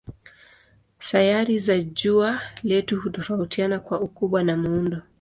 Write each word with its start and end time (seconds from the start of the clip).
Sayari 0.99 1.59
za 1.59 1.81
jua 1.81 2.41
letu 2.63 3.01
hutofautiana 3.01 3.79
kwa 3.79 4.01
ukubwa 4.01 4.43
na 4.43 4.57
muundo. 4.57 5.01